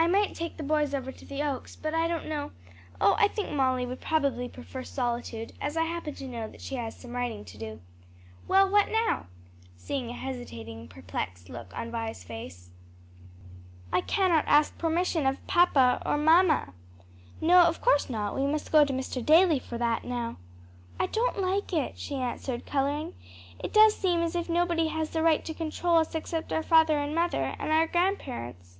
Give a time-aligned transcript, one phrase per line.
[0.00, 2.52] "I might take the boys over to the Oaks, but I don't know
[3.00, 6.76] oh, I think Molly would probably prefer solitude, as I happen to know that she
[6.76, 7.80] has some writing to do.
[8.46, 9.26] Well, what now?"
[9.76, 12.70] seeing a hesitating, perplexed look on Vi's face.
[13.92, 16.72] "I cannot ask permission of papa or mamma."
[17.40, 19.22] "No, of course not; we must go to Mr.
[19.24, 20.36] Daly for that now."
[20.98, 23.14] "I don't like it," she answered coloring;
[23.58, 26.98] "it does seem as if nobody has the right to control us except our father
[26.98, 28.76] and mother, and our grandparents."